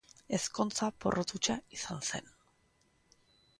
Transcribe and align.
Ezkontza 0.37 0.87
porrot 1.05 1.35
hutsa 1.37 1.59
izan 1.79 2.03
zen. 2.09 2.35